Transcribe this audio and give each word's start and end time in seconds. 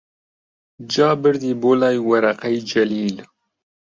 جا 0.93 1.09
بردی 1.21 1.51
بۆلای 1.61 1.97
وەرەقەی 2.07 2.57
جەلیل 2.69 3.17